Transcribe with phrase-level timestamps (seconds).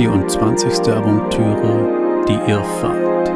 [0.00, 0.90] 24.
[0.94, 3.28] Aventüre Die Irrfahrt,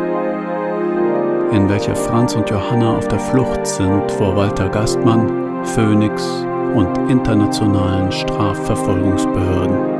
[1.52, 6.26] in welcher Franz und Johanna auf der Flucht sind vor Walter Gastmann, Phoenix
[6.74, 9.93] und internationalen Strafverfolgungsbehörden.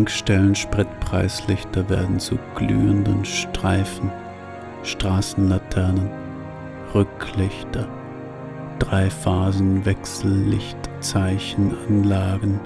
[0.00, 4.10] Tankstellen Spritpreislichter werden zu glühenden Streifen,
[4.82, 6.08] Straßenlaternen,
[6.94, 7.86] Rücklichter,
[8.78, 12.58] Dreiphasen Wechsellichtzeichenanlagen,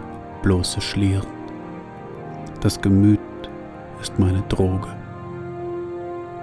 [0.44, 1.26] bloße Schlieren.
[2.60, 3.18] Das Gemüt
[4.00, 4.94] ist meine Droge.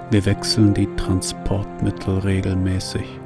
[0.10, 3.18] Wir wechseln die Transportmittel regelmäßig,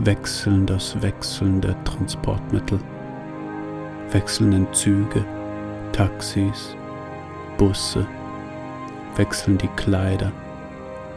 [0.00, 2.78] wechseln das Wechseln der Transportmittel,
[4.10, 5.24] wechseln in Züge,
[5.96, 6.76] Taxis,
[7.56, 8.06] Busse
[9.16, 10.30] wechseln die Kleider,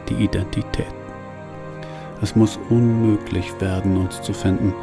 [0.07, 0.95] die Identitäten.
[2.21, 4.73] Es muss unmöglich werden, uns zu finden.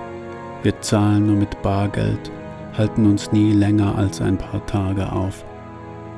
[0.63, 2.31] Wir zahlen nur mit Bargeld,
[2.77, 5.47] halten uns nie länger als ein paar Tage auf.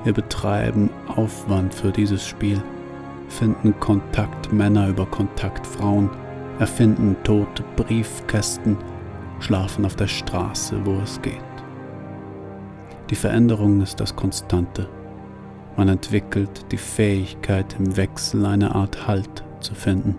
[0.02, 2.60] Wir betreiben Aufwand für dieses Spiel,
[3.28, 6.10] finden Kontaktmänner über Kontaktfrauen,
[6.58, 8.76] erfinden tote Briefkästen,
[9.38, 11.47] schlafen auf der Straße, wo es geht.
[13.11, 14.87] Die Veränderung ist das Konstante.
[15.77, 20.17] Man entwickelt die Fähigkeit, im Wechsel eine Art Halt zu finden.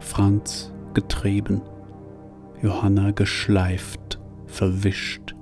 [0.00, 1.62] Franz getrieben,
[2.62, 5.34] Johanna geschleift, verwischt,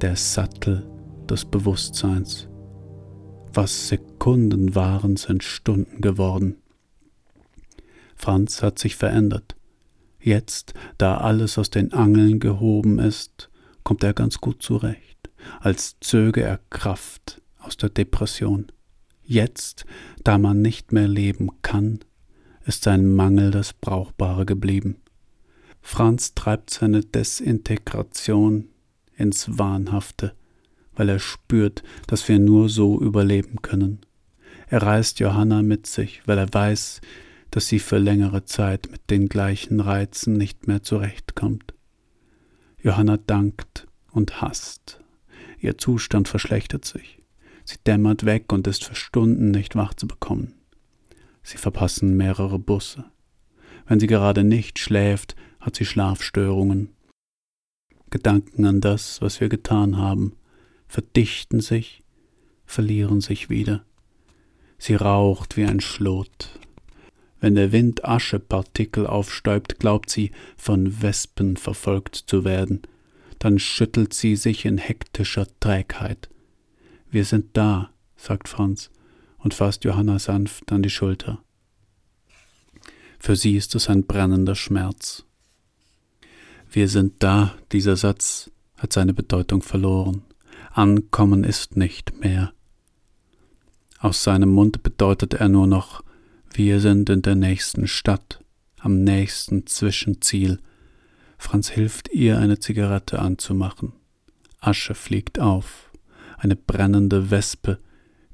[0.00, 0.88] der Sattel
[1.28, 2.48] des Bewusstseins.
[3.52, 6.58] Was Sekunden waren, sind Stunden geworden.
[8.14, 9.56] Franz hat sich verändert.
[10.20, 13.50] Jetzt, da alles aus den Angeln gehoben ist,
[13.82, 15.07] kommt er ganz gut zurecht
[15.60, 18.66] als zöge er Kraft aus der Depression.
[19.22, 19.84] Jetzt,
[20.24, 22.00] da man nicht mehr leben kann,
[22.64, 24.96] ist sein Mangel das Brauchbare geblieben.
[25.80, 28.68] Franz treibt seine Desintegration
[29.16, 30.34] ins Wahnhafte,
[30.94, 34.00] weil er spürt, dass wir nur so überleben können.
[34.68, 37.00] Er reißt Johanna mit sich, weil er weiß,
[37.50, 41.74] dass sie für längere Zeit mit den gleichen Reizen nicht mehr zurechtkommt.
[42.82, 45.00] Johanna dankt und hasst
[45.60, 47.18] Ihr Zustand verschlechtert sich.
[47.64, 50.54] Sie dämmert weg und ist für Stunden nicht wach zu bekommen.
[51.42, 53.04] Sie verpassen mehrere Busse.
[53.86, 56.90] Wenn sie gerade nicht schläft, hat sie Schlafstörungen.
[58.10, 60.32] Gedanken an das, was wir getan haben,
[60.86, 62.02] verdichten sich,
[62.64, 63.84] verlieren sich wieder.
[64.78, 66.58] Sie raucht wie ein Schlot.
[67.40, 72.82] Wenn der Wind Aschepartikel aufstäubt, glaubt sie, von Wespen verfolgt zu werden–
[73.38, 76.28] dann schüttelt sie sich in hektischer Trägheit.
[77.10, 78.90] Wir sind da, sagt Franz
[79.38, 81.42] und fasst Johanna sanft an die Schulter.
[83.18, 85.24] Für sie ist es ein brennender Schmerz.
[86.70, 90.22] Wir sind da, dieser Satz hat seine Bedeutung verloren.
[90.72, 92.52] Ankommen ist nicht mehr.
[93.98, 96.04] Aus seinem Mund bedeutet er nur noch,
[96.52, 98.44] wir sind in der nächsten Stadt,
[98.78, 100.60] am nächsten Zwischenziel,
[101.38, 103.92] Franz hilft ihr, eine Zigarette anzumachen.
[104.60, 105.90] Asche fliegt auf,
[106.36, 107.78] eine brennende Wespe,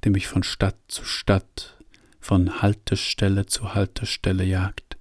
[0.03, 1.79] die mich von Stadt zu Stadt,
[2.19, 4.97] von Haltestelle zu Haltestelle jagt.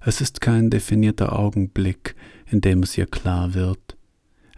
[0.00, 2.14] Es ist kein definierter Augenblick,
[2.46, 3.96] in dem es ihr klar wird.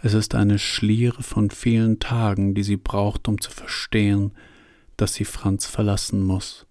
[0.03, 4.33] Es ist eine Schliere von vielen Tagen, die sie braucht, um zu verstehen,
[4.97, 6.67] dass sie Franz verlassen muss.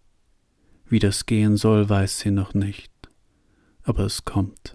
[0.88, 2.91] Wie das gehen soll, weiß sie noch nicht,
[3.83, 4.75] aber es kommt.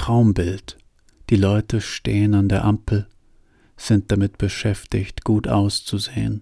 [0.00, 0.78] Traumbild.
[1.28, 3.06] Die Leute stehen an der Ampel,
[3.76, 6.40] sind damit beschäftigt, gut auszusehen.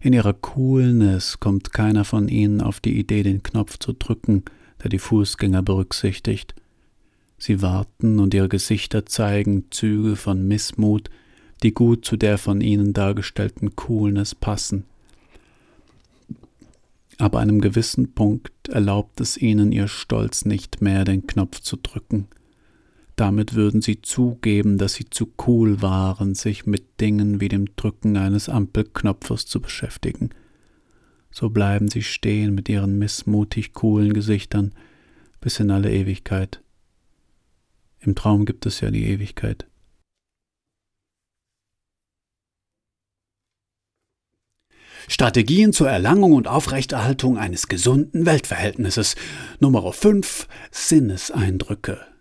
[0.00, 4.42] In ihrer Coolness kommt keiner von ihnen auf die Idee, den Knopf zu drücken,
[4.82, 6.56] der die Fußgänger berücksichtigt.
[7.38, 11.08] Sie warten und ihre Gesichter zeigen Züge von Missmut,
[11.62, 14.86] die gut zu der von ihnen dargestellten Coolness passen.
[17.18, 22.26] Aber einem gewissen Punkt erlaubt es ihnen ihr Stolz nicht mehr, den Knopf zu drücken.
[23.16, 28.16] Damit würden sie zugeben, dass sie zu cool waren, sich mit Dingen wie dem Drücken
[28.16, 30.30] eines Ampelknopfes zu beschäftigen.
[31.30, 34.72] So bleiben sie stehen mit ihren missmutig coolen Gesichtern
[35.40, 36.62] bis in alle Ewigkeit.
[38.00, 39.66] Im Traum gibt es ja die Ewigkeit.
[45.08, 49.16] Strategien zur Erlangung und Aufrechterhaltung eines gesunden Weltverhältnisses.
[49.58, 52.11] Nummer 5 Sinneseindrücke.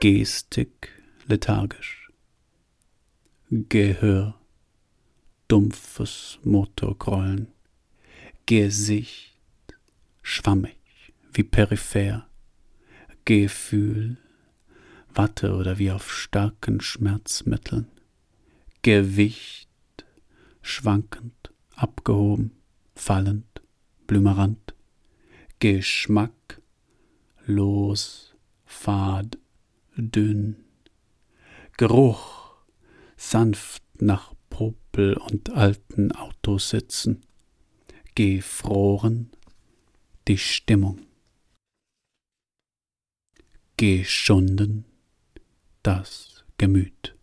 [0.00, 0.88] Gestik
[1.26, 2.10] lethargisch.
[3.50, 4.40] Gehör
[5.46, 7.48] dumpfes Motorgrollen.
[8.46, 9.36] Gesicht
[10.22, 10.78] schwammig
[11.34, 12.26] wie peripher.
[13.26, 14.16] Gefühl
[15.12, 17.86] Watte oder wie auf starken Schmerzmitteln.
[18.80, 19.68] Gewicht
[20.62, 22.52] schwankend abgehoben,
[22.94, 23.60] fallend,
[24.06, 24.74] blümerant,
[25.58, 26.62] Geschmack,
[27.44, 29.36] los, fad,
[30.02, 30.56] dünn,
[31.76, 32.54] Geruch,
[33.16, 37.22] sanft nach Popel und alten Autos sitzen,
[38.14, 39.30] gefroren,
[40.28, 41.06] die Stimmung,
[43.76, 44.84] geschunden,
[45.82, 47.16] das Gemüt.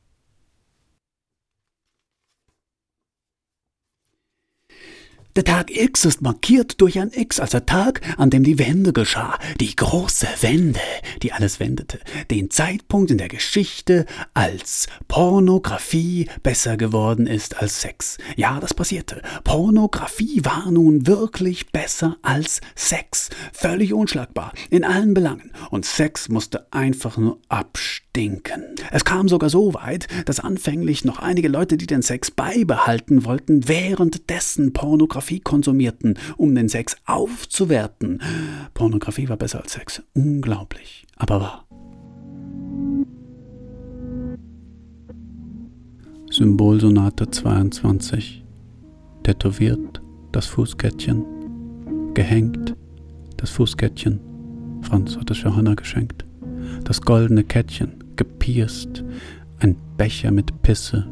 [5.38, 8.92] Der Tag X ist markiert durch ein X als der Tag, an dem die Wende
[8.92, 9.38] geschah.
[9.60, 10.80] Die große Wende,
[11.22, 12.00] die alles wendete.
[12.32, 18.18] Den Zeitpunkt in der Geschichte, als Pornografie besser geworden ist als Sex.
[18.36, 19.22] Ja, das passierte.
[19.44, 23.30] Pornografie war nun wirklich besser als Sex.
[23.54, 24.54] Völlig unschlagbar.
[24.72, 25.52] In allen Belangen.
[25.70, 28.64] Und Sex musste einfach nur abstinken.
[28.90, 33.68] Es kam sogar so weit, dass anfänglich noch einige Leute, die den Sex beibehalten wollten,
[33.68, 38.22] währenddessen Pornografie Pornografie konsumierten, um den Sex aufzuwerten.
[38.74, 40.02] Pornografie war besser als Sex.
[40.14, 41.66] Unglaublich, aber wahr.
[46.32, 48.46] Symbolsonate 22.
[49.24, 50.02] Tätowiert
[50.32, 51.26] das Fußkettchen.
[52.14, 52.76] Gehängt
[53.36, 54.20] das Fußkettchen.
[54.82, 56.26] Franz hat es Johanna geschenkt.
[56.86, 59.04] Das goldene Kettchen, gepierst.
[59.60, 61.06] Ein Becher mit Pisse,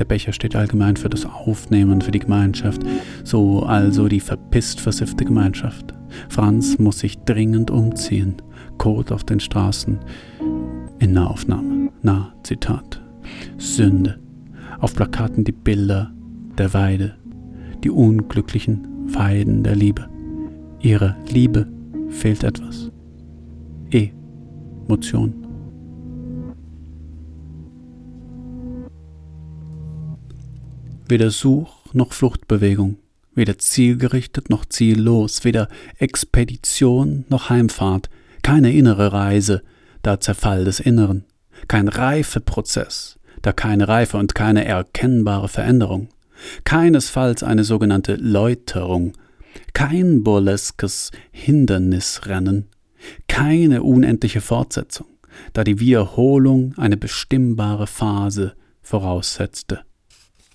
[0.00, 2.82] der Becher steht allgemein für das Aufnehmen, für die Gemeinschaft.
[3.22, 5.94] So also die verpisst versiffte Gemeinschaft.
[6.28, 8.36] Franz muss sich dringend umziehen.
[8.78, 9.98] Kot auf den Straßen.
[10.98, 11.90] In Nahaufnahme.
[12.02, 13.00] Na, Zitat.
[13.58, 14.18] Sünde.
[14.80, 16.10] Auf Plakaten die Bilder
[16.56, 17.14] der Weide.
[17.84, 20.08] Die unglücklichen Weiden der Liebe.
[20.80, 21.68] Ihrer Liebe
[22.08, 22.90] fehlt etwas.
[23.90, 25.39] E-Motion.
[31.10, 32.98] Weder Such- noch Fluchtbewegung,
[33.34, 35.66] weder zielgerichtet noch ziellos, weder
[35.98, 38.08] Expedition noch Heimfahrt,
[38.44, 39.62] keine innere Reise,
[40.02, 41.24] da Zerfall des Inneren,
[41.66, 46.10] kein Reifeprozess, da keine Reife und keine erkennbare Veränderung,
[46.62, 49.14] keinesfalls eine sogenannte Läuterung,
[49.72, 52.68] kein burleskes Hindernisrennen,
[53.26, 55.08] keine unendliche Fortsetzung,
[55.54, 59.80] da die Wiederholung eine bestimmbare Phase voraussetzte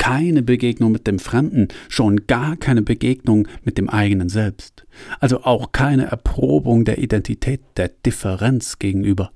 [0.05, 4.85] keine Begegnung mit dem Fremden, schon gar keine Begegnung mit dem eigenen Selbst,
[5.19, 9.31] also auch keine Erprobung der Identität der Differenz gegenüber,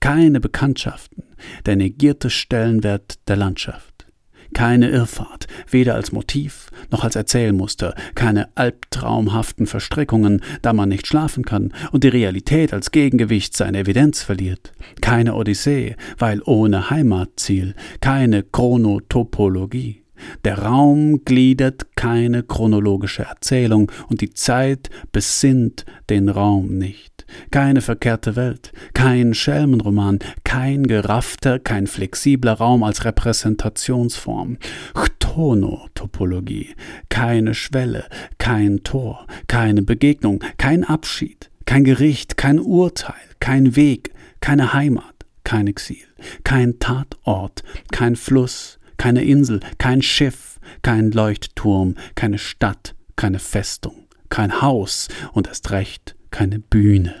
[0.00, 1.24] keine Bekanntschaften,
[1.64, 4.06] der negierte Stellenwert der Landschaft.
[4.52, 11.46] Keine Irrfahrt, weder als Motiv noch als Erzählmuster, keine albtraumhaften Verstrickungen, da man nicht schlafen
[11.46, 18.42] kann und die Realität als Gegengewicht seine Evidenz verliert, keine Odyssee, weil ohne Heimatziel, keine
[18.42, 20.01] Chronotopologie.
[20.44, 27.12] Der Raum gliedert keine chronologische Erzählung und die Zeit besinnt den Raum nicht.
[27.50, 34.58] Keine verkehrte Welt, kein Schelmenroman, kein geraffter, kein flexibler Raum als Repräsentationsform.
[34.94, 36.74] Chtonotopologie,
[37.08, 38.04] keine Schwelle,
[38.38, 45.14] kein Tor, keine Begegnung, kein Abschied, kein Gericht, kein Urteil, kein Weg, keine Heimat,
[45.44, 46.04] kein Exil,
[46.44, 54.62] kein Tatort, kein Fluss, keine Insel, kein Schiff, kein Leuchtturm, keine Stadt, keine Festung, kein
[54.62, 57.12] Haus und erst recht keine Bühne.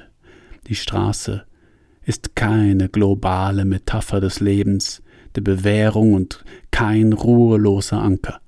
[0.68, 1.44] Die Straße
[2.04, 5.02] ist keine globale Metapher des Lebens,
[5.34, 8.40] der Bewährung und kein ruheloser Anker,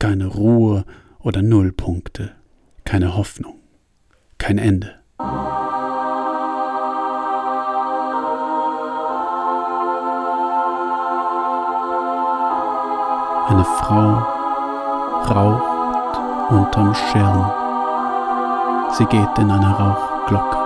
[0.00, 0.84] keine Ruhe
[1.20, 2.32] oder Nullpunkte,
[2.82, 3.60] keine Hoffnung,
[4.38, 4.96] kein Ende.
[13.48, 14.22] Eine Frau
[15.28, 17.50] raucht unterm Schirm.
[18.92, 20.61] Sie geht in eine Rauchglocke.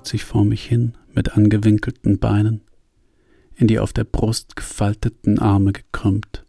[0.00, 2.62] Legt sich vor mich hin mit angewinkelten Beinen,
[3.54, 6.46] in die auf der Brust gefalteten Arme gekrümmt,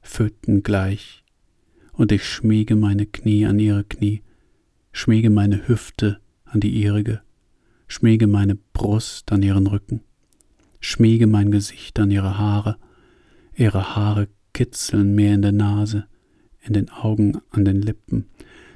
[0.00, 1.24] Föten gleich,
[1.92, 4.22] und ich schmiege meine Knie an ihre Knie,
[4.92, 7.20] schmiege meine Hüfte an die ihrige,
[7.88, 10.02] schmiege meine Brust an ihren Rücken,
[10.78, 12.76] schmiege mein Gesicht an ihre Haare,
[13.56, 16.06] ihre Haare kitzeln mir in der Nase,
[16.60, 18.26] in den Augen, an den Lippen,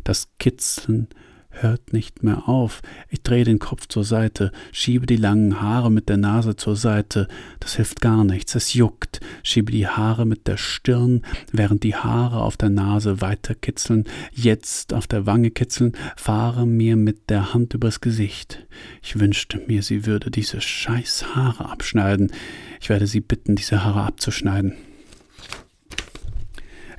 [0.02, 1.06] das Kitzeln
[1.52, 2.82] hört nicht mehr auf.
[3.09, 7.28] Ich drehe den Kopf zur Seite, schiebe die langen Haare mit der Nase zur Seite.
[7.61, 9.21] Das hilft gar nichts, es juckt.
[9.42, 14.92] Schiebe die Haare mit der Stirn, während die Haare auf der Nase weiter kitzeln, jetzt
[14.94, 18.66] auf der Wange kitzeln, fahre mir mit der Hand übers Gesicht.
[19.02, 22.32] Ich wünschte mir, sie würde diese scheiß Haare abschneiden.
[22.80, 24.75] Ich werde sie bitten, diese Haare abzuschneiden.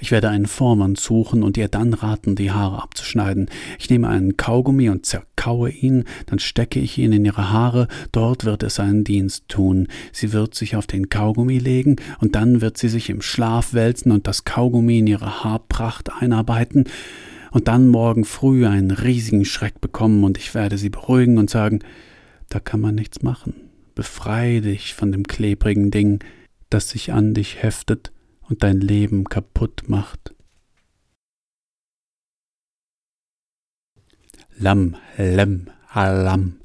[0.03, 3.49] Ich werde einen Vormann suchen und ihr dann raten, die Haare abzuschneiden.
[3.79, 8.43] Ich nehme einen Kaugummi und zerkaue ihn, dann stecke ich ihn in ihre Haare, dort
[8.43, 9.87] wird es seinen Dienst tun.
[10.11, 14.11] Sie wird sich auf den Kaugummi legen und dann wird sie sich im Schlaf wälzen
[14.11, 16.83] und das Kaugummi in ihre Haarpracht einarbeiten
[17.51, 21.79] und dann morgen früh einen riesigen Schreck bekommen und ich werde sie beruhigen und sagen,
[22.49, 23.53] da kann man nichts machen.
[23.95, 26.19] Befrei dich von dem klebrigen Ding,
[26.69, 28.12] das sich an dich heftet
[28.49, 30.33] und dein Leben kaputt macht.
[34.57, 36.61] Lam, lem, alam,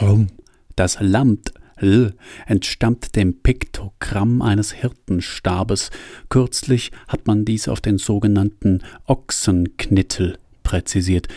[0.00, 0.28] hum.
[0.74, 2.14] Das Lamt L
[2.46, 5.90] entstammt dem Piktogramm eines Hirtenstabes.
[6.28, 11.28] Kürzlich hat man dies auf den sogenannten Ochsenknittel präzisiert,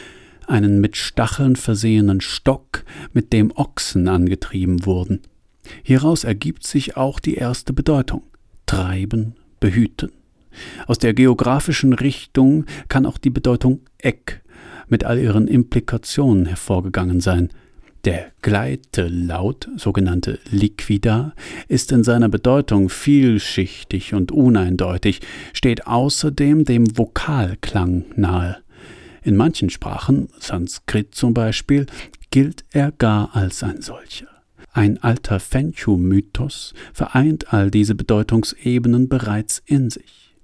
[0.47, 5.21] einen mit Stacheln versehenen Stock, mit dem Ochsen angetrieben wurden.
[5.83, 8.23] Hieraus ergibt sich auch die erste Bedeutung
[8.65, 10.11] treiben, behüten.
[10.87, 14.41] Aus der geografischen Richtung kann auch die Bedeutung Eck
[14.87, 17.49] mit all ihren Implikationen hervorgegangen sein.
[18.05, 21.33] Der Gleitelaut, sogenannte Liquida,
[21.67, 25.19] ist in seiner Bedeutung vielschichtig und uneindeutig,
[25.53, 28.57] steht außerdem dem Vokalklang nahe.
[29.21, 31.87] In manchen Sprachen, Sanskrit zum Beispiel,
[32.31, 34.38] gilt er gar als ein solcher.
[34.71, 40.35] Ein alter Fenchu-Mythos vereint all diese Bedeutungsebenen bereits in sich.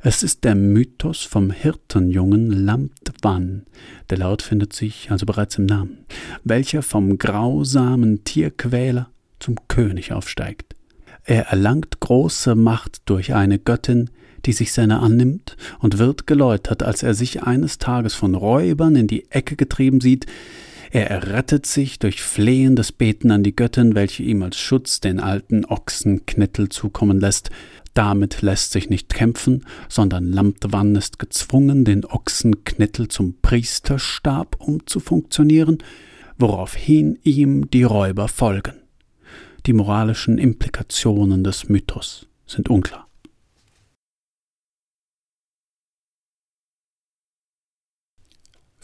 [0.00, 3.66] Es ist der Mythos vom Hirtenjungen Lamtwan,
[4.10, 6.04] der Laut findet sich also bereits im Namen,
[6.44, 9.10] welcher vom grausamen Tierquäler
[9.40, 10.76] zum König aufsteigt.
[11.24, 14.10] Er erlangt große Macht durch eine Göttin,
[14.44, 19.06] die sich seiner annimmt und wird geläutert, als er sich eines Tages von Räubern in
[19.06, 20.26] die Ecke getrieben sieht,
[20.94, 25.64] er errettet sich durch flehendes Beten an die Göttin, welche ihm als Schutz den alten
[25.64, 27.50] Ochsenknittel zukommen lässt.
[27.94, 35.78] Damit lässt sich nicht kämpfen, sondern Lamtwan ist gezwungen, den Ochsenknittel zum Priesterstab umzufunktionieren,
[36.38, 38.74] woraufhin ihm die Räuber folgen.
[39.66, 43.03] Die moralischen Implikationen des Mythos sind unklar.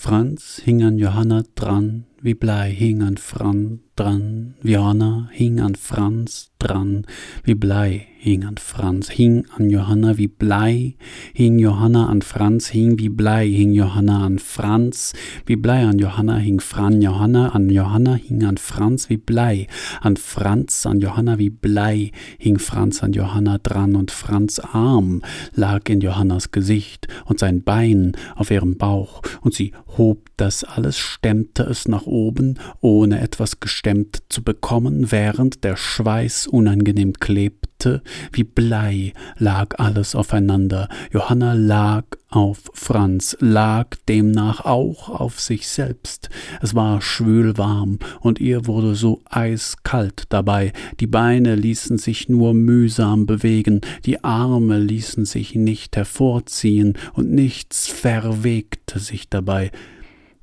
[0.01, 6.51] Franz hing an Johanna dran, wie Blei hing an Fran dran, Johanna hing an Franz
[6.59, 7.07] dran,
[7.45, 10.97] wie Blei hing an Franz, hing an Johanna wie Blei,
[11.33, 15.15] hing Johanna an Franz, hing wie Blei, hing Johanna an Franz,
[15.47, 19.67] wie Blei an Johanna, hing Fran Johanna an Johanna, hing an Franz wie Blei,
[20.03, 25.23] an Franz an Johanna wie Blei, hing Franz an Johanna dran und Franz Arm
[25.55, 30.99] lag in Johannas Gesicht und sein Bein auf ihrem Bauch und sie hob das alles,
[30.99, 38.03] stemmte es nach oben, ohne etwas gestemmt zu bekommen, während der Schweiß unangenehm klebte,
[38.33, 40.89] wie Blei lag alles aufeinander.
[41.13, 46.31] Johanna lag auf Franz, lag demnach auch auf sich selbst.
[46.61, 50.73] Es war schwülwarm und ihr wurde so eiskalt dabei.
[51.01, 57.89] Die Beine ließen sich nur mühsam bewegen, die Arme ließen sich nicht hervorziehen und nichts
[57.89, 59.71] verwegte sich dabei.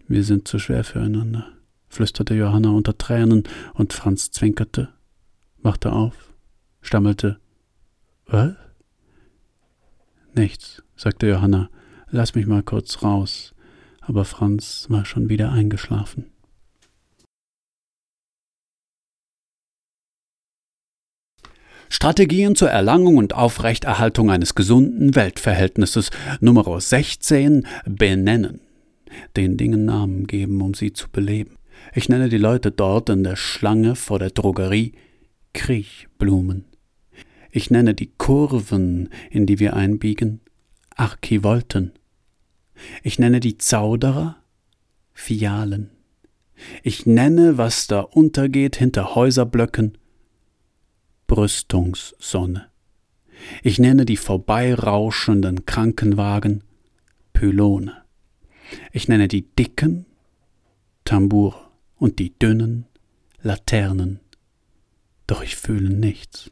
[0.08, 1.57] Wir sind zu schwer füreinander
[1.98, 4.90] flüsterte Johanna unter Tränen, und Franz zwinkerte,
[5.64, 6.32] wachte auf,
[6.80, 7.40] stammelte
[8.28, 8.54] Was?
[10.36, 11.72] Nichts, sagte Johanna,
[12.12, 13.56] lass mich mal kurz raus,
[14.00, 16.26] aber Franz war schon wieder eingeschlafen.
[21.90, 26.12] Strategien zur Erlangung und Aufrechterhaltung eines gesunden Weltverhältnisses
[26.42, 28.60] Nummer 16 benennen.
[29.36, 31.58] Den Dingen Namen geben, um sie zu beleben.
[31.94, 34.94] Ich nenne die Leute dort in der Schlange vor der Drogerie
[35.54, 36.66] Kriechblumen.
[37.52, 40.42] Ich nenne die Kurven, in die wir einbiegen,
[40.96, 41.94] Archivolten.
[43.04, 44.38] Ich nenne die Zauderer
[45.14, 45.90] Fialen.
[46.84, 49.98] Ich nenne, was da untergeht hinter Häuserblöcken,
[51.28, 52.68] Brüstungssonne.
[53.64, 56.64] Ich nenne die vorbeirauschenden Krankenwagen
[57.34, 57.94] Pylone.
[58.92, 60.06] Ich nenne die dicken
[61.04, 61.67] Tambour
[61.98, 62.86] und die dünnen
[63.42, 64.20] Laternen.
[65.28, 66.52] Doch ich fühle nichts.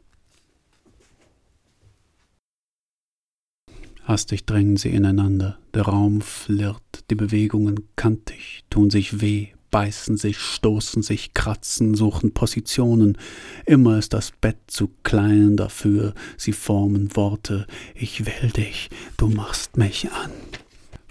[4.04, 10.38] Hastig drängen sie ineinander, der Raum flirrt, die Bewegungen kantig, tun sich weh, beißen sich,
[10.38, 13.18] stoßen sich, kratzen, suchen Positionen.
[13.64, 17.66] Immer ist das Bett zu klein dafür, sie formen Worte.
[17.94, 20.30] Ich will dich, du machst mich an.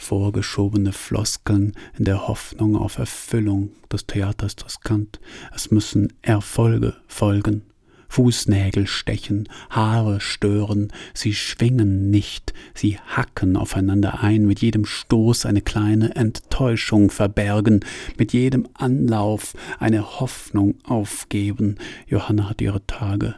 [0.05, 5.19] Vorgeschobene Floskeln in der Hoffnung auf Erfüllung des Theaters riskant.
[5.51, 7.63] Es müssen Erfolge folgen.
[8.07, 15.61] Fußnägel stechen, Haare stören, sie schwingen nicht, sie hacken aufeinander ein, mit jedem Stoß eine
[15.61, 17.79] kleine Enttäuschung verbergen,
[18.15, 21.77] mit jedem Anlauf eine Hoffnung aufgeben.
[22.05, 23.33] Johanna hat ihre Tage,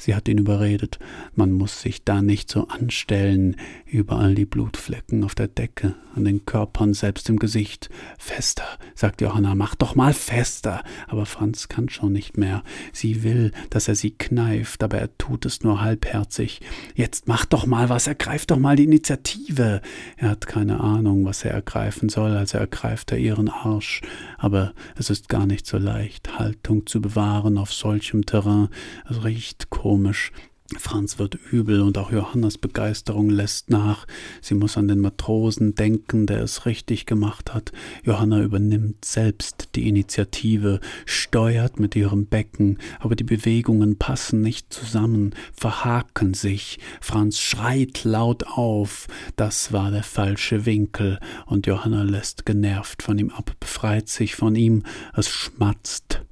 [0.00, 0.98] Sie hat ihn überredet,
[1.34, 6.46] man muss sich da nicht so anstellen, überall die Blutflecken auf der Decke, an den
[6.46, 7.90] Körpern, selbst im Gesicht.
[8.18, 8.64] Fester,
[8.94, 10.82] sagt Johanna, mach doch mal fester.
[11.06, 12.64] Aber Franz kann schon nicht mehr.
[12.94, 16.62] Sie will, dass er sie kneift, aber er tut es nur halbherzig.
[16.94, 19.82] Jetzt mach doch mal was, ergreif doch mal die Initiative.
[20.16, 24.00] Er hat keine Ahnung, was er ergreifen soll, also ergreift er ihren Arsch.
[24.38, 28.68] Aber es ist gar nicht so leicht, Haltung zu bewahren auf solchem Terrain.
[29.06, 30.30] Es riecht komisch komisch.
[30.78, 34.06] Franz wird übel und auch Johannas Begeisterung lässt nach.
[34.40, 37.72] Sie muss an den Matrosen denken, der es richtig gemacht hat.
[38.04, 45.34] Johanna übernimmt selbst die Initiative, steuert mit ihrem Becken, aber die Bewegungen passen nicht zusammen,
[45.52, 46.78] verhaken sich.
[47.00, 49.08] Franz schreit laut auf.
[49.34, 54.54] Das war der falsche Winkel, und Johanna lässt genervt von ihm ab, befreit sich von
[54.54, 54.84] ihm.
[55.16, 56.22] Es schmatzt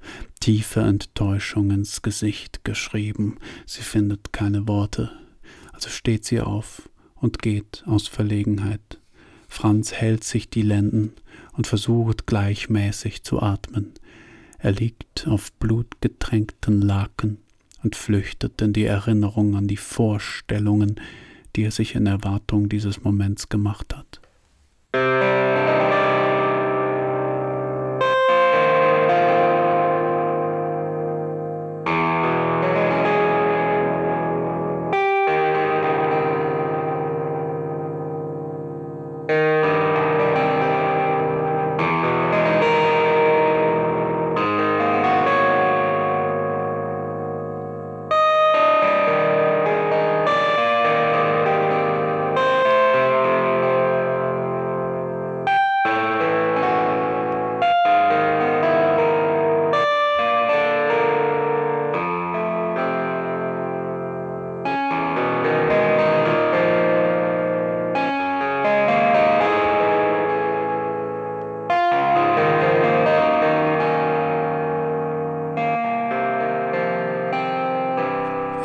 [0.40, 3.38] tiefe Enttäuschung ins Gesicht geschrieben.
[3.66, 5.10] Sie findet keine Worte.
[5.72, 9.00] Also steht sie auf und geht aus Verlegenheit.
[9.48, 11.12] Franz hält sich die Lenden
[11.52, 13.92] und versucht gleichmäßig zu atmen.
[14.58, 17.38] Er liegt auf blutgetränkten Laken
[17.82, 21.00] und flüchtet in die Erinnerung an die Vorstellungen,
[21.56, 24.20] die er sich in Erwartung dieses Moments gemacht hat.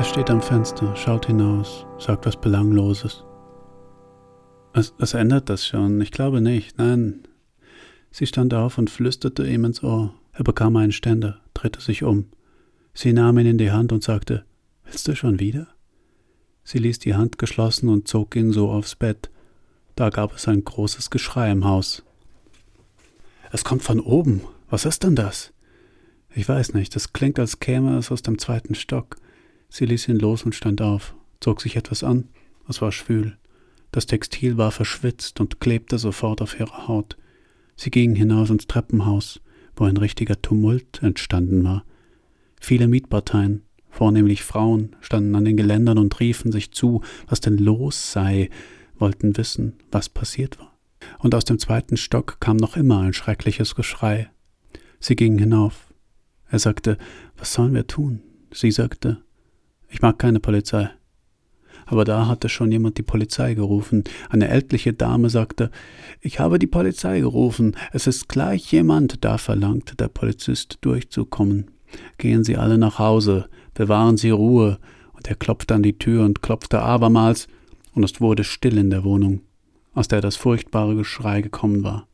[0.04, 3.24] Er steht am Fenster, schaut hinaus, sagt was Belangloses.
[4.74, 7.26] Es, es ändert das schon, ich glaube nicht, nein.
[8.12, 10.14] Sie stand auf und flüsterte ihm ins Ohr.
[10.34, 12.26] Er bekam einen Ständer, drehte sich um.
[12.94, 14.44] Sie nahm ihn in die Hand und sagte,
[14.84, 15.70] Willst du schon wieder?
[16.66, 19.30] Sie ließ die Hand geschlossen und zog ihn so aufs Bett.
[19.96, 22.04] Da gab es ein großes Geschrei im Haus.
[23.54, 24.42] Es kommt von oben.
[24.70, 25.54] Was ist denn das?
[26.36, 29.16] Ich weiß nicht, es klingt, als käme es aus dem zweiten Stock.
[29.74, 32.30] Sie ließ ihn los und stand auf, zog sich etwas an.
[32.70, 33.40] Es war schwül.
[33.92, 37.18] Das Textil war verschwitzt und klebte sofort auf ihrer Haut.
[37.76, 39.42] Sie ging hinaus ins Treppenhaus,
[39.76, 41.86] wo ein richtiger Tumult entstanden war.
[42.62, 48.12] Viele Mietparteien, vornehmlich Frauen, standen an den Geländern und riefen sich zu, was denn los
[48.12, 48.52] sei,
[49.00, 50.78] wollten wissen, was passiert war.
[51.18, 54.30] Und aus dem zweiten Stock kam noch immer ein schreckliches Geschrei.
[55.00, 55.92] Sie gingen hinauf.
[56.48, 57.00] Er sagte,
[57.38, 58.22] was sollen wir tun?
[58.52, 59.24] Sie sagte,
[59.94, 60.90] ich mag keine Polizei.
[61.86, 64.04] Aber da hatte schon jemand die Polizei gerufen.
[64.30, 65.70] Eine ältliche Dame sagte,
[66.20, 71.70] ich habe die Polizei gerufen, es ist gleich jemand, da verlangte der Polizist durchzukommen.
[72.18, 74.80] Gehen Sie alle nach Hause, bewahren Sie Ruhe.
[75.12, 77.48] Und er klopfte an die Tür und klopfte abermals,
[77.94, 79.42] und es wurde still in der Wohnung,
[79.94, 82.08] aus der das furchtbare Geschrei gekommen war.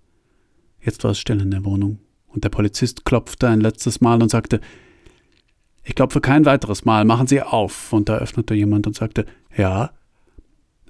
[0.82, 4.30] Jetzt war es still in der Wohnung, und der Polizist klopfte ein letztes Mal und
[4.30, 4.60] sagte,
[5.84, 7.94] ich klopfe kein weiteres Mal, machen Sie auf.
[7.94, 9.92] Und da öffnete jemand und sagte, ja.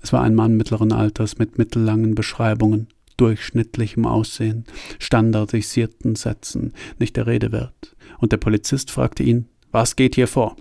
[0.02, 4.64] Es war ein Mann mittleren Alters mit mittellangen Beschreibungen, durchschnittlichem Aussehen,
[4.98, 7.96] standardisierten Sätzen, nicht der Rede wert.
[8.18, 10.56] Und der Polizist fragte ihn, was geht hier vor?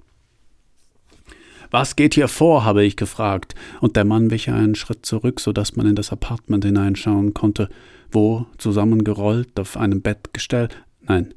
[1.70, 2.64] Was geht hier vor?
[2.64, 6.12] habe ich gefragt, und der Mann wich einen Schritt zurück, so dass man in das
[6.12, 7.68] Apartment hineinschauen konnte,
[8.10, 10.68] wo, zusammengerollt auf einem Bettgestell,
[11.02, 11.34] nein,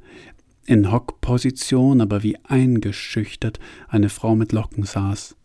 [0.72, 5.36] in Hockposition, aber wie eingeschüchtert, eine Frau mit Locken saß.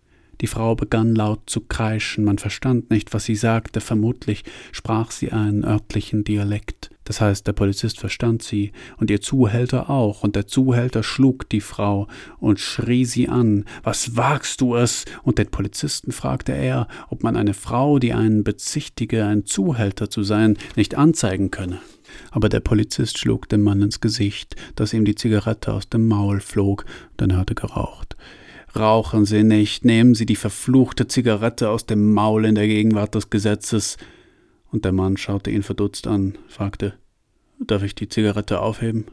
[0.41, 5.33] Die Frau begann laut zu kreischen, man verstand nicht, was sie sagte, vermutlich sprach sie
[5.33, 6.91] einen örtlichen Dialekt.
[7.03, 11.61] Das heißt, der Polizist verstand sie und ihr Zuhälter auch, und der Zuhälter schlug die
[11.61, 12.07] Frau
[12.39, 13.65] und schrie sie an.
[13.83, 15.07] Was wagst du es?
[15.25, 20.23] Und den Polizisten fragte er, ob man eine Frau, die einen bezichtige, ein Zuhälter zu
[20.23, 21.81] sein, nicht anzeigen könne.
[22.31, 26.41] Aber der Polizist schlug dem Mann ins Gesicht, dass ihm die Zigarette aus dem Maul
[26.41, 26.85] flog,
[27.19, 28.17] denn er hatte geraucht.
[28.77, 33.31] Rauchen Sie nicht, nehmen Sie die verfluchte Zigarette aus dem Maul in der Gegenwart des
[33.31, 33.97] Gesetzes.
[34.71, 36.95] Und der Mann schaute ihn verdutzt an, fragte,
[37.59, 39.07] darf ich die Zigarette aufheben?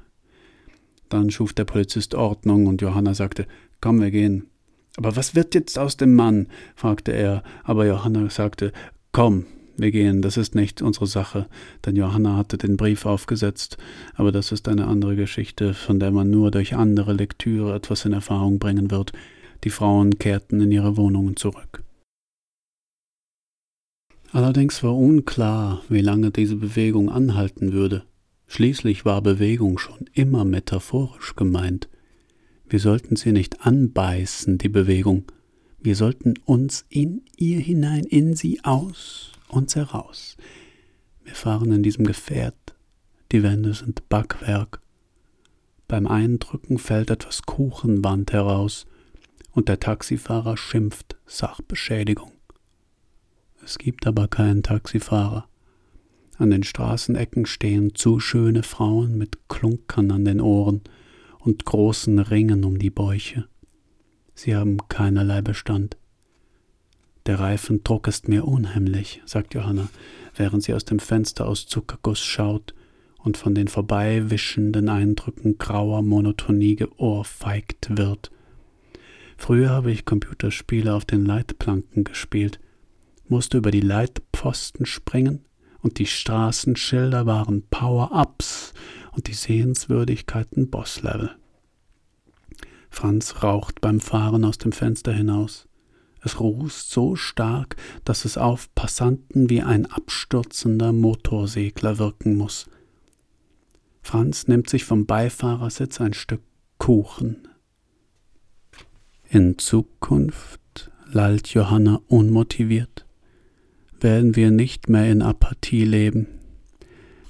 [1.07, 3.47] Dann schuf der Polizist Ordnung und Johanna sagte,
[3.79, 4.47] komm, wir gehen.
[4.97, 6.47] Aber was wird jetzt aus dem Mann?
[6.75, 8.73] fragte er, aber Johanna sagte,
[9.11, 9.45] komm,
[9.77, 11.47] wir gehen, das ist nicht unsere Sache,
[11.85, 13.77] denn Johanna hatte den Brief aufgesetzt,
[14.15, 18.13] aber das ist eine andere Geschichte, von der man nur durch andere Lektüre etwas in
[18.13, 19.13] Erfahrung bringen wird.
[19.63, 21.83] Die Frauen kehrten in ihre Wohnungen zurück.
[24.31, 28.03] Allerdings war unklar, wie lange diese Bewegung anhalten würde.
[28.47, 31.87] Schließlich war Bewegung schon immer metaphorisch gemeint.
[32.67, 35.25] Wir sollten sie nicht anbeißen, die Bewegung.
[35.79, 40.37] Wir sollten uns in ihr hinein, in sie aus, uns heraus.
[41.23, 42.75] Wir fahren in diesem Gefährt.
[43.31, 44.81] Die Wände sind Backwerk.
[45.87, 48.85] Beim Eindrücken fällt etwas Kuchenwand heraus
[49.51, 52.31] und der Taxifahrer schimpft Sachbeschädigung.
[53.63, 55.47] Es gibt aber keinen Taxifahrer.
[56.37, 60.81] An den Straßenecken stehen zu schöne Frauen mit Klunkern an den Ohren
[61.39, 63.47] und großen Ringen um die Bäuche.
[64.35, 65.97] Sie haben keinerlei Bestand.
[67.25, 69.87] Der Reifendruck ist mir unheimlich, sagt Johanna,
[70.35, 72.73] während sie aus dem Fenster aus Zuckerguss schaut
[73.17, 78.29] und von den vorbeiwischenden Eindrücken grauer Monotonie geohrfeigt wird.
[79.37, 82.59] Früher habe ich Computerspiele auf den Leitplanken gespielt,
[83.27, 85.45] musste über die Leitpfosten springen,
[85.79, 88.73] und die Straßenschilder waren Power-Ups
[89.11, 91.31] und die Sehenswürdigkeiten Bosslevel.
[92.89, 95.67] Franz raucht beim Fahren aus dem Fenster hinaus.
[96.23, 102.69] Es rußt so stark, dass es auf Passanten wie ein abstürzender Motorsegler wirken muss.
[104.01, 106.41] Franz nimmt sich vom Beifahrersitz ein Stück
[106.77, 107.47] Kuchen.
[109.29, 113.05] In Zukunft, lallt Johanna unmotiviert,
[113.99, 116.27] werden wir nicht mehr in Apathie leben.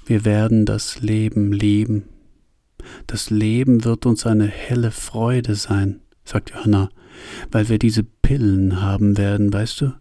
[0.06, 2.04] Wir werden das Leben lieben.
[3.06, 6.90] Das Leben wird uns eine helle Freude sein, sagt Johanna,
[7.50, 9.92] weil wir diese Pillen haben werden, weißt du?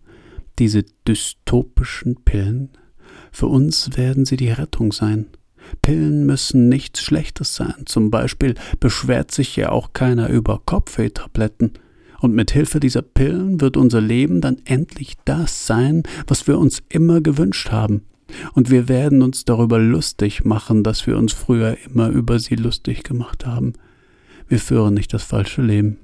[0.60, 2.70] Diese dystopischen Pillen.
[3.32, 5.28] Für uns werden sie die Rettung sein.
[5.82, 7.86] Pillen müssen nichts Schlechtes sein.
[7.86, 11.74] Zum Beispiel beschwert sich ja auch keiner über Kopfwehtabletten.
[12.20, 16.82] Und mit Hilfe dieser Pillen wird unser Leben dann endlich das sein, was wir uns
[16.90, 18.04] immer gewünscht haben.
[18.54, 23.04] Und wir werden uns darüber lustig machen, dass wir uns früher immer über sie lustig
[23.04, 23.74] gemacht haben.
[24.48, 25.98] Wir führen nicht das falsche Leben,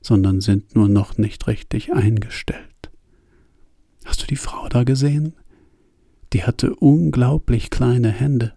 [0.00, 2.90] sondern sind nur noch nicht richtig eingestellt.
[4.04, 5.34] Hast du die Frau da gesehen?
[6.32, 8.52] Die hatte unglaublich kleine Hände.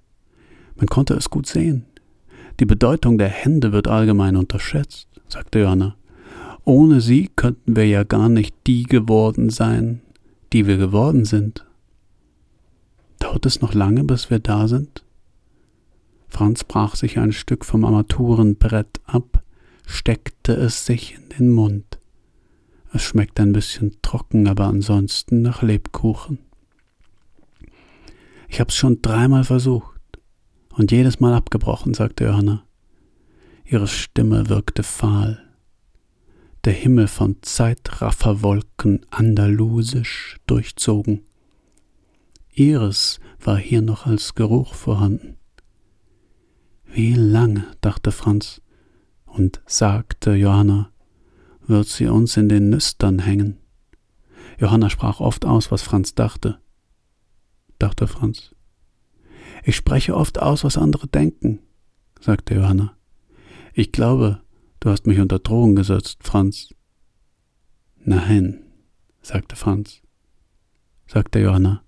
[0.76, 1.86] Man konnte es gut sehen.
[2.60, 5.96] Die Bedeutung der Hände wird allgemein unterschätzt, sagte Johanna.
[6.66, 10.02] Ohne sie könnten wir ja gar nicht die geworden sein,
[10.54, 11.66] die wir geworden sind.
[13.20, 15.04] Dauert es noch lange, bis wir da sind?
[16.30, 19.43] Franz brach sich ein Stück vom Armaturenbrett ab,
[19.86, 22.00] steckte es sich in den Mund.
[22.92, 26.40] Es schmeckt ein bisschen trocken, aber ansonsten nach Lebkuchen.
[28.48, 30.00] Ich hab's schon dreimal versucht
[30.70, 32.64] und jedes Mal abgebrochen, sagte Johanna.
[33.66, 35.44] Ihre Stimme wirkte fahl
[36.66, 41.26] der Himmel von Zeitrafferwolken andalusisch durchzogen.
[42.54, 45.38] Ihres war hier noch als Geruch vorhanden.
[46.86, 48.62] Wie lange, dachte Franz,
[49.36, 50.92] und sagte Johanna,
[51.66, 53.58] wird sie uns in den Nüstern hängen.
[54.60, 56.60] Johanna sprach oft aus, was Franz dachte.
[57.80, 58.56] Dachte Franz.
[59.64, 61.60] Ich spreche oft aus, was andere denken,
[62.20, 62.96] sagte Johanna.
[63.74, 64.44] Ich glaube,
[64.84, 66.74] Du hast mich unter Drogen gesetzt, Franz.
[68.04, 68.66] Nein,
[69.22, 70.02] sagte Franz,
[71.08, 71.82] sagte Johanna.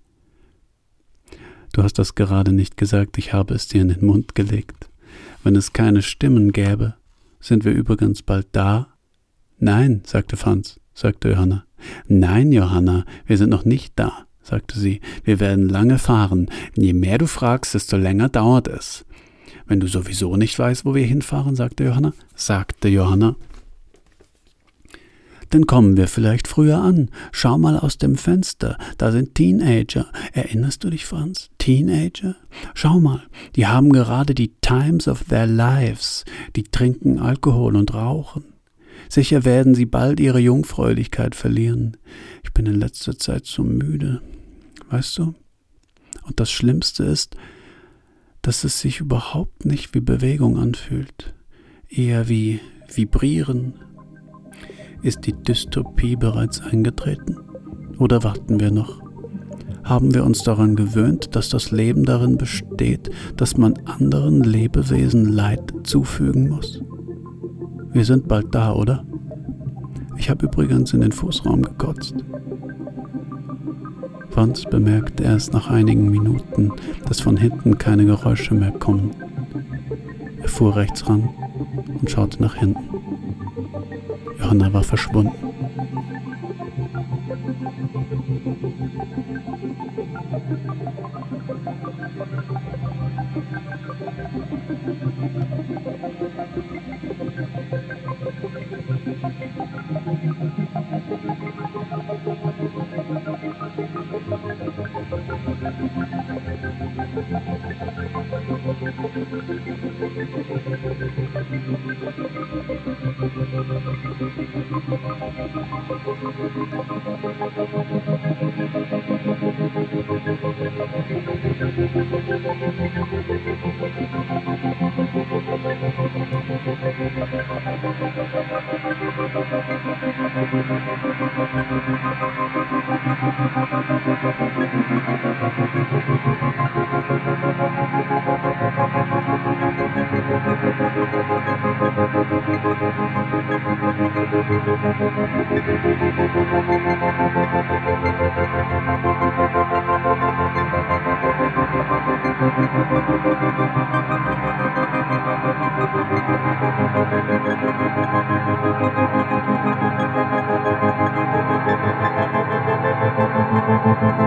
[1.74, 4.88] Du hast das gerade nicht gesagt, ich habe es dir in den Mund gelegt.
[5.44, 6.94] Wenn es keine Stimmen gäbe,
[7.46, 8.88] sind wir übrigens bald da?
[9.58, 11.64] Nein, sagte Franz, sagte Johanna.
[12.08, 15.00] Nein, Johanna, wir sind noch nicht da, sagte sie.
[15.22, 16.50] Wir werden lange fahren.
[16.74, 19.06] Je mehr du fragst, desto länger dauert es.
[19.66, 23.36] Wenn du sowieso nicht weißt, wo wir hinfahren, sagte Johanna, sagte Johanna,
[25.50, 27.10] dann kommen wir vielleicht früher an.
[27.32, 30.06] Schau mal aus dem Fenster, da sind Teenager.
[30.32, 31.50] Erinnerst du dich, Franz?
[31.58, 32.36] Teenager?
[32.74, 33.22] Schau mal,
[33.54, 36.24] die haben gerade die Times of their lives.
[36.56, 38.44] Die trinken Alkohol und rauchen.
[39.08, 41.96] Sicher werden sie bald ihre Jungfräulichkeit verlieren.
[42.42, 44.20] Ich bin in letzter Zeit so müde.
[44.90, 45.34] Weißt du?
[46.24, 47.36] Und das Schlimmste ist,
[48.42, 51.34] dass es sich überhaupt nicht wie Bewegung anfühlt,
[51.88, 52.60] eher wie
[52.92, 53.74] Vibrieren,
[55.02, 57.36] ist die Dystopie bereits eingetreten?
[57.98, 59.02] Oder warten wir noch?
[59.84, 65.72] Haben wir uns daran gewöhnt, dass das Leben darin besteht, dass man anderen Lebewesen Leid
[65.84, 66.82] zufügen muss?
[67.92, 69.04] Wir sind bald da, oder?
[70.16, 72.16] Ich habe übrigens in den Fußraum gekotzt.
[74.30, 76.72] Franz bemerkte erst nach einigen Minuten,
[77.08, 79.12] dass von hinten keine Geräusche mehr kommen.
[80.42, 81.28] Er fuhr rechts ran
[82.00, 82.85] und schaute nach hinten.
[84.46, 85.46] Johanna war verschwunden.